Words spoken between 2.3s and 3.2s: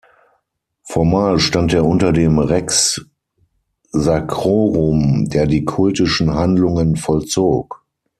Rex